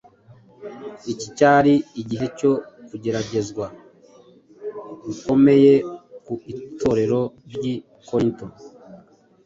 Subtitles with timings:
[1.11, 2.51] Iki cyari igihe cyo
[2.87, 3.65] kugeragezwa
[5.05, 5.73] gukomeye
[6.23, 7.19] ku Itorero
[7.53, 7.75] ry’i
[8.07, 8.45] Korinto.